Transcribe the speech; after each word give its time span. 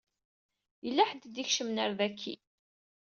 Yella 0.85 1.03
ḥedd 1.09 1.23
i 1.27 1.29
d-ikecmen 1.33 1.81
ar 1.83 1.91
daki. 1.99 2.35